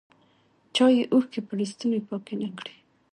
چایې 0.75 1.03
اوښکي 1.13 1.41
په 1.47 1.53
لستوڼي 1.59 1.99
پاکي 2.07 2.35
نه 2.41 2.49
کړې 2.57 2.73